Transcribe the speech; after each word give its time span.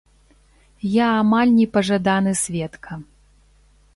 Я 0.93 1.07
амаль 1.23 1.51
непажаданы 1.59 2.33
сведка. 2.43 2.93